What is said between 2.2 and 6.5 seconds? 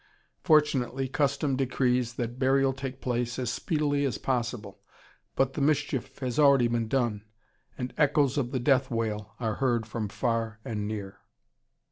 burial take place as speedily as possible, but the mischief has